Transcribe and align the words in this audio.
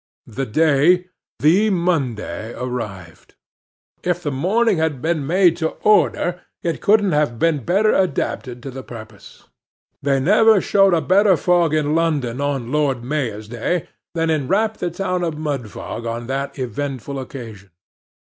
The 0.25 0.47
day—the 0.47 1.69
Monday—arrived. 1.69 3.35
If 4.01 4.23
the 4.23 4.31
morning 4.31 4.77
had 4.77 4.99
been 4.99 5.27
made 5.27 5.57
to 5.57 5.75
order, 5.83 6.41
it 6.63 6.81
couldn't 6.81 7.11
have 7.11 7.37
been 7.37 7.63
better 7.63 7.93
adapted 7.93 8.63
to 8.63 8.71
the 8.71 8.81
purpose. 8.81 9.43
They 10.01 10.19
never 10.19 10.59
showed 10.59 10.95
a 10.95 11.01
better 11.01 11.37
fog 11.37 11.75
in 11.75 11.93
London 11.93 12.41
on 12.41 12.71
Lord 12.71 13.03
Mayor's 13.03 13.47
day, 13.47 13.89
than 14.15 14.31
enwrapped 14.31 14.79
the 14.79 14.89
town 14.89 15.21
of 15.23 15.37
Mudfog 15.37 16.07
on 16.07 16.25
that 16.25 16.57
eventful 16.57 17.19
occasion. 17.19 17.69